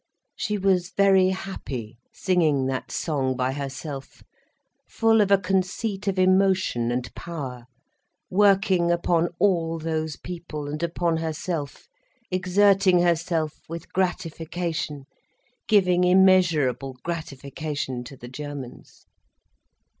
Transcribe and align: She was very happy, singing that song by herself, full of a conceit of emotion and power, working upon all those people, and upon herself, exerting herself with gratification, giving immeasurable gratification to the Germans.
She 0.35 0.57
was 0.57 0.89
very 0.89 1.29
happy, 1.29 1.99
singing 2.11 2.65
that 2.65 2.89
song 2.89 3.35
by 3.35 3.53
herself, 3.53 4.23
full 4.87 5.21
of 5.21 5.29
a 5.29 5.37
conceit 5.37 6.07
of 6.07 6.17
emotion 6.17 6.91
and 6.91 7.13
power, 7.13 7.67
working 8.31 8.89
upon 8.89 9.27
all 9.37 9.77
those 9.77 10.15
people, 10.17 10.67
and 10.67 10.81
upon 10.81 11.17
herself, 11.17 11.87
exerting 12.31 12.97
herself 13.01 13.59
with 13.69 13.93
gratification, 13.93 15.05
giving 15.67 16.03
immeasurable 16.03 16.97
gratification 17.03 18.03
to 18.05 18.17
the 18.17 18.27
Germans. 18.27 19.05